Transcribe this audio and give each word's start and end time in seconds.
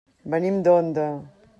Venim 0.35 0.57
d'Onda. 0.69 1.09